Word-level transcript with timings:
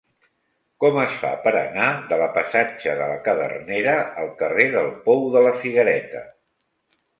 Com 0.83 0.95
es 1.01 1.11
fa 1.23 1.29
per 1.43 1.53
anar 1.59 1.89
de 2.13 2.17
la 2.21 2.29
passatge 2.37 2.97
de 3.03 3.11
la 3.13 3.19
Cadernera 3.29 3.95
al 4.25 4.33
carrer 4.41 4.67
del 4.79 4.93
Pou 5.07 5.25
de 5.39 5.47
la 5.51 5.55
Figuereta? 5.63 6.27